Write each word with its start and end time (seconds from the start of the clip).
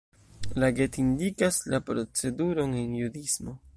La 0.61 0.69
Get 0.77 0.95
indikas 1.03 1.59
la 1.75 1.81
proceduron 1.91 2.75
en 2.81 2.97
judismo. 3.03 3.59